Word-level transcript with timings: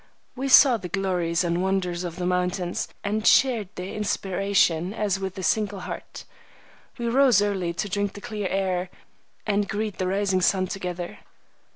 We 0.35 0.47
saw 0.47 0.77
the 0.77 0.89
glories 0.89 1.43
and 1.43 1.61
wonders 1.61 2.03
of 2.03 2.15
the 2.15 2.25
mountains, 2.25 2.87
and 3.03 3.27
shared 3.27 3.69
their 3.75 3.93
inspiration 3.93 4.95
as 4.95 5.19
with 5.19 5.37
a 5.37 5.43
single 5.43 5.81
heart. 5.81 6.25
We 6.97 7.07
rose 7.07 7.39
early 7.39 7.71
to 7.73 7.87
drink 7.87 8.13
the 8.13 8.19
clear 8.21 8.47
air 8.49 8.89
and 9.45 9.69
greet 9.69 9.99
the 9.99 10.07
rising 10.07 10.41
sun 10.41 10.65
together. 10.65 11.19